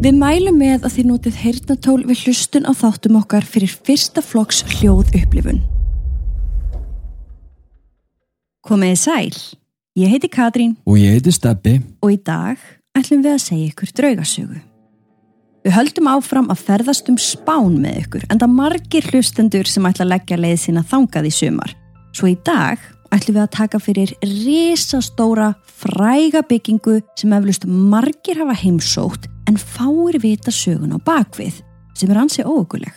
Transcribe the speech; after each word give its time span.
Við 0.00 0.16
mælum 0.16 0.56
með 0.56 0.86
að 0.86 0.94
þið 0.94 1.08
notið 1.10 1.34
heyrnatól 1.42 1.98
við 2.08 2.20
hlustun 2.24 2.64
á 2.64 2.72
þáttum 2.72 3.18
okkar 3.18 3.44
fyrir 3.44 3.68
fyrsta 3.84 4.22
flokks 4.24 4.62
hljóð 4.78 5.10
upplifun. 5.18 5.58
Komiði 8.64 8.96
sæl, 8.96 9.34
ég 10.00 10.08
heiti 10.08 10.30
Katrín 10.32 10.78
Og 10.88 10.96
ég 10.96 11.18
heiti 11.18 11.34
Steppi. 11.36 11.82
og 12.00 12.14
í 12.14 12.16
dag 12.16 12.56
ætlum 12.96 13.20
við 13.20 13.34
að 13.34 13.44
segja 13.44 13.66
ykkur 13.68 13.92
draugasögu. 13.98 14.60
Við 15.68 15.76
höldum 15.76 16.08
áfram 16.08 16.48
að 16.48 16.62
ferðast 16.64 17.10
um 17.12 17.18
spán 17.20 17.76
með 17.82 17.98
ykkur 18.06 18.24
en 18.32 18.40
það 18.40 18.54
margir 18.56 19.08
hlustendur 19.12 19.68
sem 19.68 19.84
ætla 19.84 20.06
að 20.06 20.12
leggja 20.14 20.38
leið 20.40 20.60
sína 20.62 20.80
þangað 20.80 21.28
í 21.28 21.34
sumar. 21.42 21.74
Svo 22.16 22.30
í 22.32 22.38
dag 22.40 22.80
ætlum 23.12 23.36
við 23.36 23.42
að 23.44 23.52
taka 23.52 23.78
fyrir 23.78 24.14
risastóra 24.24 25.50
fræga 25.68 26.40
byggingu 26.40 27.02
sem 27.20 27.36
eflust 27.36 27.68
margir 27.68 28.40
hafa 28.40 28.56
heimsótt 28.56 29.28
en 29.50 29.58
fáir 29.58 30.20
vita 30.22 30.52
sögun 30.54 30.94
á 30.94 30.98
bakvið 31.02 31.58
sem 31.98 32.10
er 32.12 32.20
ansi 32.22 32.44
óökuleg. 32.46 32.94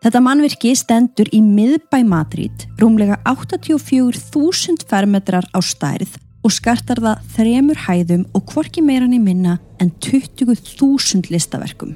Þetta 0.00 0.22
mannvirki 0.24 0.72
stendur 0.74 1.28
í 1.36 1.42
miðbæ 1.44 2.00
Madrid, 2.08 2.64
rúmlega 2.80 3.20
84.000 3.28 4.86
fermetrar 4.88 5.46
á 5.52 5.60
stærð 5.60 6.16
og 6.40 6.54
skartar 6.56 7.02
það 7.04 7.26
þremur 7.36 7.82
hæðum 7.84 8.22
og 8.34 8.46
hvorki 8.48 8.82
meirann 8.82 9.12
í 9.12 9.20
minna 9.20 9.58
en 9.78 9.92
20.000 10.00 11.28
listaverkum. 11.30 11.92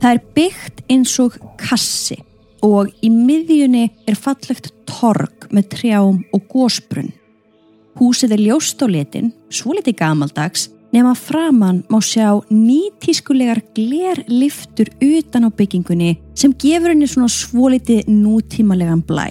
Það 0.00 0.10
er 0.10 0.22
byggt 0.36 0.80
eins 0.90 1.12
og 1.20 1.36
kassi 1.60 2.16
og 2.64 2.88
í 3.04 3.10
miðjunni 3.12 3.90
er 4.08 4.16
fallegt 4.16 4.72
torg 4.88 5.50
með 5.52 5.68
trjám 5.76 6.22
og 6.32 6.48
gósbrunn. 6.48 7.12
Húsið 8.00 8.34
er 8.34 8.42
ljóst 8.48 8.80
á 8.82 8.88
litin, 8.88 9.30
svo 9.52 9.76
liti 9.76 9.92
gamaldags, 9.94 10.70
nema 10.94 11.14
framann 11.18 11.82
má 11.90 11.98
sjá 12.02 12.28
nýtískulegar 12.50 13.60
glerliftur 13.74 14.90
utan 15.02 15.48
á 15.48 15.50
byggingunni 15.50 16.12
sem 16.38 16.54
gefur 16.54 16.92
henni 16.92 17.08
svona 17.10 17.30
svoliti 17.32 18.02
nútímalegan 18.06 19.02
blæ. 19.02 19.26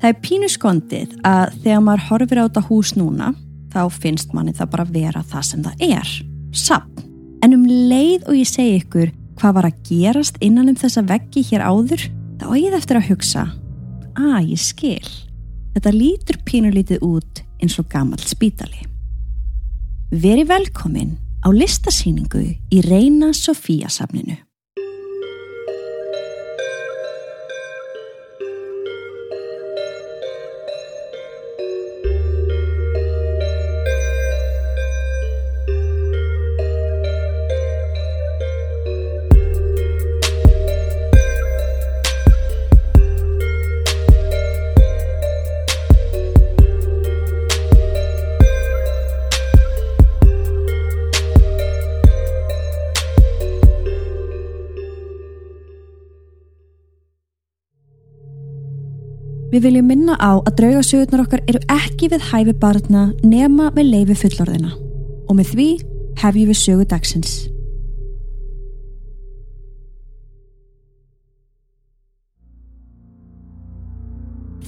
Það 0.00 0.10
er 0.10 0.20
pínu 0.24 0.48
skondið 0.52 1.18
að 1.24 1.58
þegar 1.64 1.82
maður 1.84 2.06
horfir 2.08 2.40
á 2.40 2.46
þetta 2.46 2.64
hús 2.68 2.94
núna 2.96 3.34
þá 3.74 3.82
finnst 3.92 4.32
manni 4.36 4.54
það 4.56 4.72
bara 4.72 4.88
vera 4.94 5.24
það 5.26 5.44
sem 5.48 5.66
það 5.66 5.84
er, 5.88 6.14
sapn. 6.54 7.10
En 7.44 7.56
um 7.56 7.66
leið 7.68 8.24
og 8.28 8.38
ég 8.38 8.48
segi 8.48 8.78
ykkur 8.80 9.12
hvað 9.40 9.56
var 9.58 9.68
að 9.68 9.80
gerast 9.88 10.40
innan 10.44 10.70
um 10.72 10.78
þessa 10.78 11.04
veggi 11.04 11.42
hér 11.50 11.66
áður, 11.66 12.06
þá 12.40 12.46
er 12.52 12.60
ég 12.62 12.78
eftir 12.78 13.00
að 13.00 13.08
hugsa, 13.10 13.44
að 14.14 14.54
ég 14.54 14.62
skil. 14.62 15.12
Þetta 15.74 15.92
lítur 15.92 16.40
pínulítið 16.46 17.04
út 17.04 17.44
eins 17.60 17.76
og 17.82 17.90
gammal 17.90 18.22
spítali. 18.22 18.93
Veri 20.14 20.44
velkomin 20.46 21.16
á 21.42 21.50
listasýningu 21.50 22.44
í 22.70 22.82
Reina 22.86 23.32
Sofía 23.34 23.90
safninu. 23.90 24.43
Við 59.54 59.68
viljum 59.68 59.84
minna 59.86 60.14
á 60.18 60.34
að 60.34 60.56
draugasögurnar 60.58 61.20
okkar 61.28 61.42
eru 61.46 61.60
ekki 61.70 62.08
við 62.10 62.24
hæfi 62.32 62.54
barna 62.58 63.04
nema 63.22 63.68
með 63.76 63.92
leifi 63.92 64.16
fullorðina 64.24 64.72
og 65.30 65.36
með 65.38 65.52
því 65.52 65.66
hefjum 66.18 66.48
við 66.50 66.58
sögu 66.58 66.86
dagsins. 66.90 67.36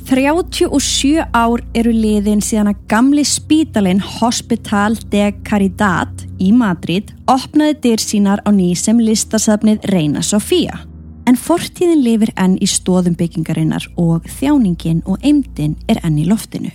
Þrjátjú 0.06 0.70
og 0.70 0.86
sjö 0.86 1.26
ár 1.34 1.66
eru 1.74 1.90
liðin 1.90 2.38
síðan 2.38 2.70
að 2.70 2.84
gamli 2.86 3.26
spítalinn 3.26 3.98
Hospital 4.20 4.94
de 5.10 5.32
Caridad 5.42 6.28
í 6.38 6.54
Madrid 6.54 7.10
opnaði 7.26 7.80
dyr 7.88 8.06
sínar 8.06 8.46
á 8.46 8.54
ný 8.54 8.76
sem 8.78 9.02
listasafnið 9.02 9.90
Reina 9.90 10.22
Sofía. 10.22 10.86
En 11.26 11.34
fortíðin 11.34 12.04
lifir 12.04 12.30
enn 12.38 12.54
í 12.62 12.68
stóðum 12.70 13.16
byggingarinnar 13.18 13.88
og 13.98 14.26
þjáningin 14.38 15.00
og 15.10 15.22
eimdin 15.26 15.74
er 15.90 15.98
enn 16.06 16.20
í 16.22 16.26
loftinu. 16.28 16.70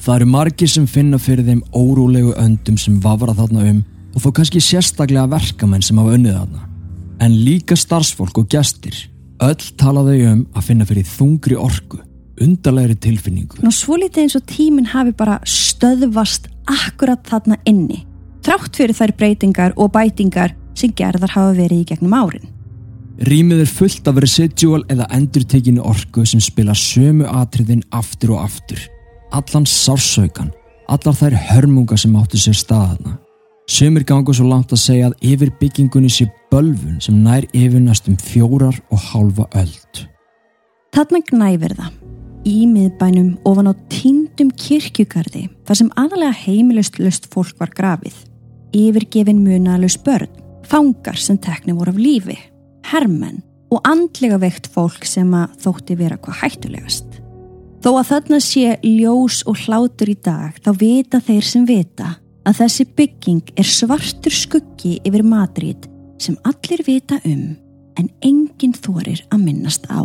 Það 0.00 0.14
eru 0.14 0.28
margir 0.32 0.70
sem 0.70 0.86
finna 0.88 1.18
fyrir 1.20 1.44
þeim 1.44 1.60
órúlegu 1.76 2.32
öndum 2.40 2.78
sem 2.80 2.96
vafra 3.04 3.34
þarna 3.36 3.66
um 3.72 3.82
og 4.16 4.24
þó 4.24 4.30
kannski 4.38 4.62
sérstaklega 4.64 5.28
verkamenn 5.28 5.84
sem 5.84 6.00
hafa 6.00 6.16
unnið 6.16 6.38
þarna. 6.38 6.64
En 7.20 7.36
líka 7.44 7.76
starfsfólk 7.76 8.40
og 8.40 8.48
gestir, 8.52 8.96
öll 9.44 9.68
tala 9.76 10.04
þau 10.08 10.16
um 10.30 10.42
að 10.56 10.66
finna 10.70 10.88
fyrir 10.88 11.08
þungri 11.10 11.60
orku, 11.60 12.00
undarlegri 12.40 12.96
tilfinningu. 12.96 13.60
Ná 13.60 13.72
svo 13.72 14.00
litið 14.00 14.24
eins 14.24 14.40
og 14.40 14.48
tíminn 14.48 14.92
hafi 14.92 15.12
bara 15.16 15.38
stöðvast 15.44 16.48
akkurat 16.64 17.24
þarna 17.28 17.60
inni. 17.68 18.06
Trátt 18.44 18.76
fyrir 18.76 18.96
þær 18.96 19.16
breytingar 19.20 19.76
og 19.76 19.92
bætingar 19.92 20.56
sem 20.76 20.92
gerðar 20.96 21.36
hafa 21.36 21.56
verið 21.56 21.82
í 21.84 21.88
gegnum 21.92 22.16
árin. 22.16 22.55
Rýmið 23.16 23.62
er 23.64 23.70
fullt 23.70 24.08
af 24.10 24.18
residual 24.20 24.82
eða 24.92 25.06
endurtekinu 25.16 25.80
orku 25.88 26.26
sem 26.28 26.40
spila 26.44 26.74
sömu 26.76 27.24
atriðin 27.24 27.80
aftur 27.96 28.34
og 28.34 28.42
aftur. 28.44 28.80
Allan 29.32 29.64
sársaukan, 29.64 30.50
allar 30.92 31.16
þær 31.16 31.36
hörmunga 31.48 31.96
sem 31.96 32.16
áttu 32.20 32.36
sér 32.40 32.58
staðana. 32.58 33.16
Sömur 33.66 34.04
gangu 34.06 34.34
svo 34.36 34.44
langt 34.46 34.74
að 34.76 34.82
segja 34.84 35.08
að 35.08 35.16
yfir 35.32 35.50
byggingunni 35.58 36.10
sé 36.12 36.28
bölfun 36.52 37.00
sem 37.02 37.16
nær 37.24 37.46
yfir 37.56 37.80
næstum 37.82 38.18
fjórar 38.20 38.76
og 38.92 39.00
hálfa 39.08 39.48
öld. 39.62 40.02
Þarna 40.94 41.20
gnæfir 41.30 41.74
það 41.78 41.94
í 42.46 42.66
miðbænum 42.70 43.32
ofan 43.48 43.72
á 43.72 43.74
tíndum 43.90 44.52
kirkjugarði 44.54 45.48
þar 45.66 45.80
sem 45.80 45.88
aðalega 45.98 46.36
heimilust 46.44 47.00
löst 47.00 47.26
fólk 47.32 47.56
var 47.58 47.72
grafið. 47.74 48.14
Yfirgefin 48.76 49.40
munalust 49.40 50.04
börn, 50.04 50.28
fangar 50.68 51.16
sem 51.18 51.40
tekni 51.40 51.74
voru 51.74 51.94
af 51.94 51.98
lífi, 51.98 52.36
hermenn 52.92 53.42
og 53.74 53.82
andlega 53.88 54.38
veikt 54.40 54.68
fólk 54.72 55.06
sem 55.08 55.32
að 55.34 55.56
þótti 55.64 55.96
vera 55.98 56.18
hvað 56.22 56.40
hættulegast. 56.42 57.20
Þó 57.82 57.90
að 58.00 58.08
þarna 58.10 58.38
sé 58.42 58.76
ljós 58.82 59.42
og 59.46 59.58
hlátur 59.66 60.10
í 60.10 60.16
dag 60.18 60.56
þá 60.62 60.70
vita 60.80 61.20
þeir 61.22 61.46
sem 61.46 61.66
vita 61.68 62.14
að 62.46 62.62
þessi 62.62 62.86
bygging 62.98 63.52
er 63.58 63.68
svartur 63.68 64.34
skuggi 64.34 64.96
yfir 65.06 65.26
Madrid 65.26 65.88
sem 66.22 66.38
allir 66.46 66.82
vita 66.86 67.18
um 67.26 67.54
en 67.96 68.08
enginn 68.24 68.76
þorir 68.76 69.22
að 69.32 69.44
minnast 69.44 69.86
á. 69.90 70.04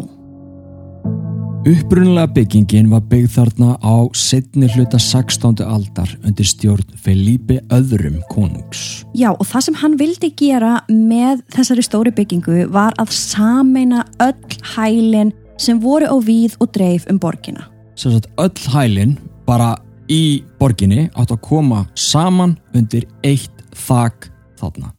Upprunalega 1.62 2.26
byggingin 2.34 2.88
var 2.90 3.04
byggð 3.06 3.36
þarna 3.36 3.76
á 3.86 4.10
setni 4.18 4.66
hluta 4.74 4.98
16. 4.98 5.60
aldar 5.62 6.10
undir 6.26 6.48
stjórn 6.50 6.96
Felipe 6.98 7.60
öðrum 7.70 8.16
konungs. 8.32 9.04
Já 9.14 9.30
og 9.30 9.44
það 9.46 9.66
sem 9.68 9.78
hann 9.78 9.98
vildi 10.00 10.32
gera 10.40 10.72
með 10.90 11.44
þessari 11.54 11.86
stóri 11.86 12.14
byggingu 12.18 12.64
var 12.74 12.98
að 12.98 13.14
sameina 13.14 14.08
öll 14.26 14.58
hælin 14.74 15.30
sem 15.62 15.78
voru 15.84 16.10
á 16.10 16.18
víð 16.18 16.58
og 16.58 16.74
dreif 16.74 17.06
um. 17.14 17.22
Svo 17.94 18.16
að 18.18 18.26
öll 18.42 18.74
hælin 18.74 19.14
bara 19.46 19.76
í 20.10 20.42
borginni 20.58 21.12
átt 21.14 21.30
að 21.30 21.44
koma 21.46 21.86
saman 21.94 22.58
undir 22.74 23.06
eitt 23.22 23.54
þak 23.78 24.32
þarna. 24.58 24.96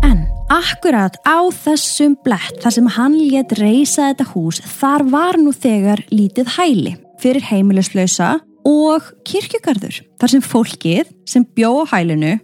En 0.00 0.24
akkurat 0.52 1.16
á 1.26 1.38
þessum 1.50 2.14
blett 2.24 2.60
þar 2.62 2.74
sem 2.76 2.88
hann 2.96 3.16
let 3.30 3.54
reysa 3.58 4.10
þetta 4.10 4.26
hús 4.32 4.60
þar 4.78 5.06
var 5.10 5.38
nú 5.40 5.52
þegar 5.54 6.04
lítið 6.12 6.52
hæli 6.56 6.94
fyrir 7.22 7.46
heimilislausa 7.48 8.36
og 8.66 9.10
kirkjugarður 9.26 10.00
þar 10.20 10.32
sem 10.32 10.44
fólkið 10.44 11.10
sem 11.28 11.46
bjó 11.56 11.82
á 11.82 11.84
hælinu 11.96 12.36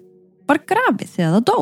var 0.49 0.63
grafið 0.67 1.15
þegar 1.17 1.37
það 1.37 1.47
dó. 1.51 1.59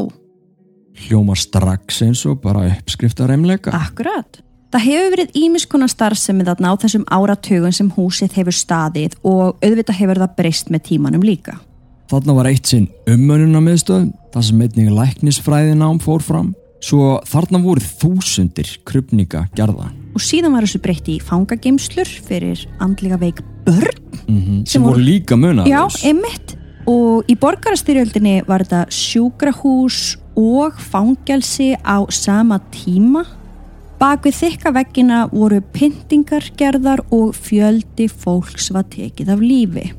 Hljóma 1.01 1.37
strax 1.39 2.03
eins 2.05 2.25
og 2.29 2.41
bara 2.43 2.67
uppskrift 2.69 3.21
af 3.21 3.31
reymleika. 3.31 3.73
Akkurat. 3.77 4.41
Það 4.71 4.87
hefur 4.87 5.15
verið 5.15 5.39
ímiskona 5.39 5.89
starfsemi 5.91 6.45
þarna 6.47 6.73
á 6.73 6.81
þessum 6.83 7.07
áratugum 7.11 7.73
sem 7.75 7.89
húsið 7.95 8.37
hefur 8.39 8.55
staðið 8.55 9.17
og 9.27 9.59
auðvitað 9.65 9.99
hefur 9.99 10.23
það 10.23 10.37
breyst 10.39 10.71
með 10.71 10.87
tímanum 10.91 11.25
líka. 11.27 11.57
Þarna 12.11 12.35
var 12.35 12.49
eitt 12.51 12.67
sinn 12.67 12.89
ummönuna 13.07 13.61
miðstöð, 13.63 14.09
það 14.35 14.47
sem 14.49 14.63
einnig 14.65 14.89
læknisfræðinám 14.97 16.01
fór 16.03 16.25
fram. 16.27 16.49
Svo 16.83 17.21
þarna 17.29 17.61
voru 17.63 17.85
þúsundir 17.85 18.71
krupninga 18.89 19.45
gerða. 19.55 19.91
Og 20.17 20.25
síðan 20.25 20.57
var 20.57 20.67
þessu 20.67 20.81
breytti 20.83 21.19
í 21.19 21.23
fangageimslur 21.23 22.11
fyrir 22.27 22.65
andlega 22.83 23.21
veik 23.21 23.45
börn. 23.67 24.01
Mm 24.27 24.41
sem, 24.41 24.65
Sem 24.67 24.83
voru 24.83 25.05
líka 25.05 25.39
munaðus. 25.39 25.71
Já, 25.71 26.09
einmitt. 26.11 26.57
Og 26.91 27.31
í 27.31 27.37
borgarastyrjöldinni 27.39 28.41
var 28.49 28.65
þetta 28.65 28.89
sjúkrahús 28.91 30.17
og 30.35 30.81
fangelsi 30.83 31.77
á 31.79 32.03
sama 32.11 32.59
tíma. 32.75 33.23
Bak 34.01 34.25
við 34.27 34.39
þykka 34.41 34.75
veggina 34.75 35.23
voru 35.31 35.61
pyntingar 35.61 36.51
gerðar 36.57 37.05
og 37.13 37.37
fjöldi 37.37 38.09
fólks 38.11 38.73
var 38.75 38.89
tekið 38.91 39.35
af 39.37 39.45
lífi. 39.45 39.91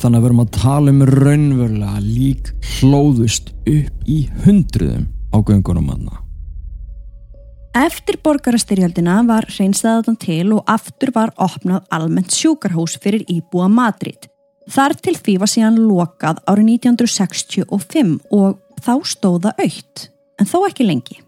Þannig 0.00 0.16
að 0.16 0.22
við 0.22 0.30
erum 0.30 0.40
að 0.40 0.52
tala 0.56 0.92
um 0.94 1.00
raunverulega 1.10 1.98
lík 2.00 2.50
hlóðust 2.78 3.50
upp 3.68 4.08
í 4.08 4.18
hundruðum 4.46 5.06
á 5.28 5.36
göngunum 5.44 5.90
aðna. 5.92 6.22
Eftir 7.76 8.16
borgarastyrjöldina 8.24 9.20
var 9.28 9.46
hreinstæðan 9.46 10.16
til 10.18 10.54
og 10.56 10.64
aftur 10.72 11.12
var 11.14 11.30
opnað 11.38 11.84
almennt 11.92 12.32
sjúkarhús 12.34 12.96
fyrir 13.02 13.22
íbúa 13.30 13.68
Madrid. 13.70 14.24
Þar 14.70 14.96
til 15.04 15.14
því 15.18 15.36
var 15.42 15.50
síðan 15.52 15.78
lokað 15.84 16.40
árið 16.48 16.72
1965 16.80 18.16
og 18.34 18.56
þá 18.80 18.94
stóða 19.04 19.52
aukt, 19.60 20.08
en 20.40 20.48
þó 20.48 20.58
ekki 20.66 20.88
lengi. 20.88 21.20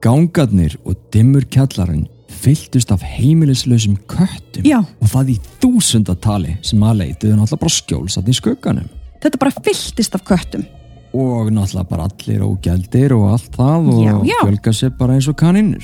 Gangarnir 0.00 0.78
og 0.88 0.96
dimmur 1.12 1.44
kjallarinn 1.52 2.08
fylltust 2.30 2.92
af 2.94 3.02
heimilislausum 3.04 3.96
köttum 4.10 4.64
Já. 4.66 4.78
og 5.00 5.08
það 5.12 5.32
í 5.34 5.38
þúsundatali 5.62 6.56
sem 6.62 6.82
að 6.82 7.00
leitiðu 7.02 7.36
náttúrulega 7.36 7.60
bara 7.64 7.76
skjólsat 7.76 8.28
í 8.30 8.36
skugganum. 8.36 8.88
Þetta 9.20 9.40
bara 9.42 9.56
fylltist 9.64 10.14
af 10.16 10.24
köttum. 10.24 10.64
og 11.12 11.50
náttúrulega 11.50 11.88
bara 11.90 12.06
allir 12.06 12.44
ógjaldir 12.46 13.12
og 13.16 13.24
allt 13.32 13.50
það 13.56 13.88
og 13.90 14.04
Já, 14.04 14.14
já. 14.30 14.38
fjölga 14.46 14.72
sér 14.72 14.92
bara 14.98 15.14
eins 15.18 15.26
og 15.28 15.36
kaninur 15.36 15.82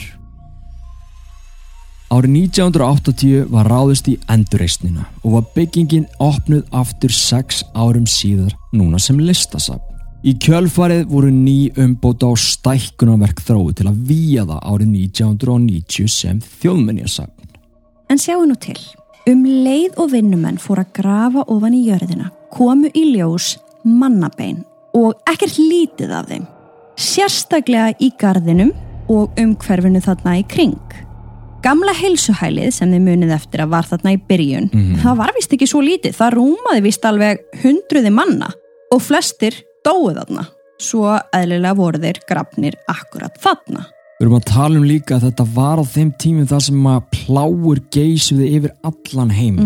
Árið 2.06 2.36
1980 2.38 3.48
var 3.50 3.66
ráðist 3.66 4.06
í 4.06 4.14
endurreisnina 4.30 5.08
og 5.24 5.32
var 5.32 5.48
byggingin 5.56 6.06
opnuð 6.22 6.62
aftur 6.70 7.10
sex 7.10 7.64
árum 7.74 8.06
síðar 8.06 8.54
núna 8.72 9.00
sem 9.02 9.18
listasafn. 9.18 9.82
Í 10.26 10.32
kjölfarið 10.42 11.04
voru 11.06 11.28
ný 11.30 11.68
umbóta 11.78 12.26
á 12.26 12.34
stækkunarverk 12.34 13.38
þrói 13.46 13.76
til 13.78 13.84
að 13.86 13.98
víja 14.08 14.42
það 14.48 14.64
árið 14.72 14.88
1990 14.96 16.08
sem 16.10 16.40
þjóðmenjasafn. 16.42 17.52
En 18.10 18.18
sjáu 18.18 18.42
nú 18.42 18.56
til, 18.58 18.74
um 19.30 19.44
leið 19.46 20.00
og 20.02 20.10
vinnumenn 20.16 20.58
fór 20.58 20.80
að 20.82 20.90
grafa 20.98 21.44
ofan 21.46 21.76
í 21.78 21.84
jörðina, 21.86 22.32
komu 22.50 22.90
í 22.90 23.04
ljós 23.12 23.52
mannabein 23.86 24.64
og 24.98 25.14
ekkert 25.30 25.60
lítið 25.60 26.16
af 26.18 26.26
þeim. 26.32 26.50
Sérstaklega 26.98 27.94
í 28.02 28.10
gardinum 28.18 28.74
og 29.06 29.38
umhverfinu 29.38 30.02
þarna 30.02 30.40
í 30.40 30.44
kring. 30.50 30.98
Gamla 31.62 31.94
heilsuhælið 32.00 32.74
sem 32.74 32.90
þið 32.90 33.06
munið 33.06 33.36
eftir 33.38 33.62
að 33.62 33.76
var 33.76 33.86
þarna 33.86 34.16
í 34.16 34.20
byrjun, 34.26 34.68
það 35.06 35.22
var 35.22 35.38
vist 35.38 35.54
ekki 35.54 35.70
svo 35.70 35.86
lítið, 35.86 36.18
það 36.18 36.36
rúmaði 36.40 36.84
vist 36.90 37.06
alveg 37.06 37.46
hundruði 37.62 38.14
manna 38.18 38.50
og 38.90 39.06
flestir 39.06 39.62
dóið 39.86 40.20
þarna. 40.20 40.46
Svo 40.82 41.12
eðlilega 41.32 41.76
voru 41.78 42.00
þeir 42.02 42.18
grafnir 42.28 42.74
akkurat 42.90 43.38
þarna. 43.40 43.86
Við 44.16 44.26
erum 44.26 44.38
að 44.38 44.48
tala 44.48 44.80
um 44.80 44.88
líka 44.88 45.16
að 45.16 45.26
þetta 45.26 45.44
var 45.52 45.80
á 45.80 45.84
þeim 45.84 46.10
tímum 46.20 46.48
þar 46.48 46.62
sem 46.64 46.86
að 46.88 47.02
pláur 47.12 47.80
geysuði 47.92 48.46
yfir 48.56 48.72
allan 48.88 49.32
heim 49.36 49.58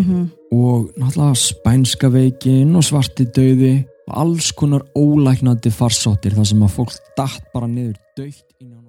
og 0.51 0.89
náttúrulega 0.99 1.39
spænska 1.39 2.11
veikin 2.11 2.75
og 2.75 2.83
svarti 2.83 3.29
döði 3.31 3.75
og 4.11 4.17
alls 4.25 4.51
konar 4.59 4.83
ólæknandi 4.99 5.71
farsóttir 5.71 6.35
þar 6.35 6.51
sem 6.51 6.67
að 6.67 6.75
fólk 6.81 6.99
datt 7.19 7.47
bara 7.55 7.71
niður 7.71 7.95
dögt 8.19 8.43
í 8.59 8.67
nánast. 8.67 8.80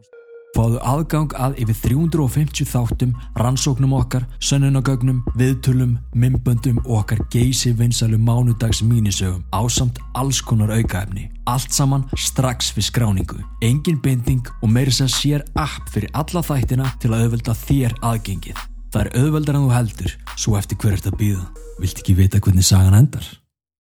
Fáðu 0.61 0.77
aðgang 0.85 1.31
að 1.41 1.55
yfir 1.63 1.77
350 1.87 2.67
þáttum, 2.69 3.15
rannsóknum 3.41 3.95
okkar, 3.97 4.27
sönnunagögnum, 4.45 5.23
viðtölum, 5.39 5.95
mymböndum 6.13 6.77
og 6.83 6.99
okkar 6.99 7.23
geysi 7.33 7.71
vinsælu 7.79 8.19
mánudags 8.21 8.83
mínisögum 8.85 9.41
ásamt 9.57 9.97
alls 10.13 10.43
konar 10.45 10.69
aukaefni. 10.75 11.31
Allt 11.49 11.73
saman 11.73 12.05
strax 12.13 12.75
við 12.77 12.91
skráningu. 12.91 13.41
Engin 13.65 13.97
binding 14.05 14.53
og 14.61 14.69
meiri 14.69 14.93
sem 14.93 15.09
sér 15.09 15.47
app 15.57 15.89
fyrir 15.89 16.13
alla 16.13 16.45
þættina 16.45 16.93
til 17.01 17.09
að 17.09 17.25
auðvelda 17.25 17.57
þér 17.65 17.97
aðgengið. 18.13 18.65
Það 18.93 19.07
er 19.07 19.13
auðveldar 19.17 19.57
en 19.57 19.65
þú 19.65 19.77
heldur, 19.79 20.17
svo 20.37 20.59
eftir 20.61 20.77
hver 20.77 20.99
ert 20.99 21.09
að 21.09 21.21
býða. 21.23 21.45
Vilt 21.81 22.05
ekki 22.05 22.21
vita 22.21 22.37
hvernig 22.37 22.69
sagan 22.69 23.01
endar? 23.01 23.40